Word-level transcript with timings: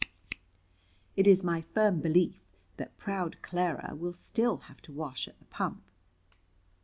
"It 1.15 1.27
is 1.27 1.43
my 1.43 1.61
firm 1.61 1.99
belief 2.01 2.43
that 2.77 2.97
proud 2.97 3.39
Clara 3.43 3.93
will 3.93 4.13
still 4.13 4.57
have 4.65 4.81
to 4.81 4.91
wash 4.91 5.27
at 5.27 5.37
the 5.37 5.45
pump." 5.45 5.83